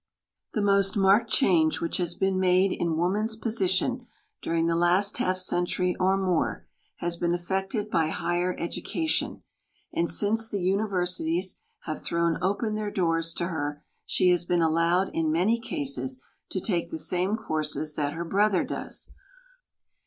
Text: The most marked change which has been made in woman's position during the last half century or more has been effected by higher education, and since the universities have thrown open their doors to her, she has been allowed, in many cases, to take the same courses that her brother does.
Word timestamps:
The 0.55 0.63
most 0.63 0.97
marked 0.97 1.29
change 1.29 1.79
which 1.79 1.97
has 1.97 2.15
been 2.15 2.39
made 2.39 2.71
in 2.71 2.97
woman's 2.97 3.35
position 3.35 4.07
during 4.41 4.65
the 4.65 4.75
last 4.75 5.19
half 5.19 5.37
century 5.37 5.95
or 5.99 6.17
more 6.17 6.65
has 6.95 7.17
been 7.17 7.35
effected 7.35 7.91
by 7.91 8.07
higher 8.07 8.55
education, 8.57 9.43
and 9.93 10.09
since 10.09 10.49
the 10.49 10.59
universities 10.63 11.57
have 11.81 12.01
thrown 12.01 12.39
open 12.41 12.73
their 12.73 12.89
doors 12.89 13.31
to 13.35 13.49
her, 13.49 13.83
she 14.03 14.29
has 14.29 14.43
been 14.43 14.63
allowed, 14.63 15.11
in 15.13 15.31
many 15.31 15.59
cases, 15.59 16.19
to 16.49 16.59
take 16.59 16.89
the 16.89 16.97
same 16.97 17.35
courses 17.35 17.93
that 17.93 18.13
her 18.13 18.25
brother 18.25 18.63
does. 18.63 19.11